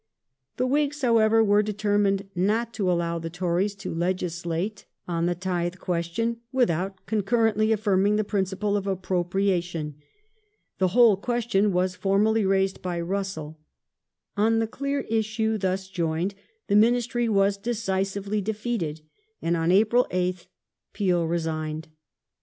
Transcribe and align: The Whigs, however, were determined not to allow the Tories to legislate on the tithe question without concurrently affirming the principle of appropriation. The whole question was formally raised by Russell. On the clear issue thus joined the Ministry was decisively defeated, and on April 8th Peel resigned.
The 0.57 0.65
Whigs, 0.65 1.03
however, 1.03 1.43
were 1.43 1.61
determined 1.61 2.27
not 2.33 2.73
to 2.73 2.91
allow 2.91 3.19
the 3.19 3.29
Tories 3.29 3.75
to 3.75 3.93
legislate 3.93 4.85
on 5.07 5.27
the 5.27 5.35
tithe 5.35 5.75
question 5.75 6.37
without 6.51 7.05
concurrently 7.05 7.71
affirming 7.71 8.15
the 8.15 8.23
principle 8.23 8.75
of 8.75 8.87
appropriation. 8.87 9.93
The 10.79 10.87
whole 10.87 11.15
question 11.17 11.71
was 11.71 11.93
formally 11.95 12.47
raised 12.47 12.81
by 12.81 12.99
Russell. 12.99 13.59
On 14.35 14.57
the 14.57 14.65
clear 14.65 15.01
issue 15.01 15.59
thus 15.59 15.87
joined 15.87 16.33
the 16.65 16.75
Ministry 16.75 17.29
was 17.29 17.55
decisively 17.55 18.41
defeated, 18.41 19.01
and 19.39 19.55
on 19.55 19.71
April 19.71 20.07
8th 20.09 20.47
Peel 20.93 21.27
resigned. 21.27 21.89